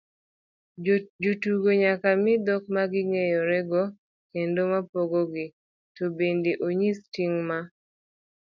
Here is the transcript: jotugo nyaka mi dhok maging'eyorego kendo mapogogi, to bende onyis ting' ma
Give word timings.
jotugo 1.21 1.69
nyaka 1.81 2.09
mi 2.23 2.33
dhok 2.45 2.63
maging'eyorego 2.75 3.81
kendo 4.31 4.61
mapogogi, 4.71 5.45
to 5.95 6.03
bende 6.17 6.51
onyis 6.67 6.99
ting' 7.13 7.39
ma 7.47 7.59